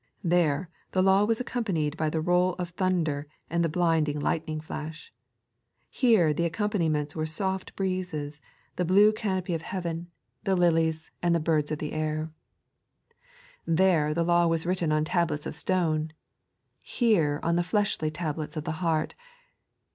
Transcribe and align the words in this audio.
Tkwe, 0.25 0.65
the 0.93 1.03
Law 1.03 1.25
was 1.25 1.39
accompanied 1.39 1.95
by 1.95 2.09
the 2.09 2.21
roll 2.21 2.55
of 2.55 2.69
thunder 2.69 3.27
and 3.51 3.63
the 3.63 3.69
blinding 3.69 4.19
hghtning 4.21 4.63
flash; 4.63 5.13
here, 5.91 6.33
the 6.33 6.49
accom 6.49 6.71
paniments 6.71 7.15
were 7.15 7.27
soft 7.27 7.75
breezes, 7.75 8.41
the 8.77 8.83
blue 8.83 9.13
canopy 9.13 9.53
of 9.53 9.61
heaven, 9.61 10.07
the 10.43 10.53
3.n.iized 10.53 10.55
by 10.55 10.55
Google 10.65 10.71
Moses 10.71 10.71
and 10.71 10.79
Cheist. 10.87 10.89
13 10.89 10.89
lilies, 10.89 11.11
and 11.21 11.35
the 11.35 11.45
birds 11.51 11.71
of 11.71 11.77
the 11.77 11.93
air. 11.93 12.31
There, 13.67 14.13
the 14.15 14.25
Iaw 14.25 14.49
was 14.49 14.65
written 14.65 14.91
on 14.91 15.03
tablets 15.05 15.45
of 15.45 15.53
stone; 15.53 16.11
htn, 16.83 17.39
on 17.43 17.55
the 17.55 17.61
fleshy 17.61 18.09
tablets 18.09 18.57
of 18.57 18.63
the 18.63 18.71
heart. 18.81 19.13